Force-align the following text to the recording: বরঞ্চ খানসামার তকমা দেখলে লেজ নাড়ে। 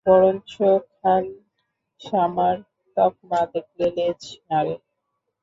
বরঞ্চ 0.07 0.51
খানসামার 0.93 2.57
তকমা 2.97 3.41
দেখলে 3.53 3.87
লেজ 3.97 4.21
নাড়ে। 4.47 4.75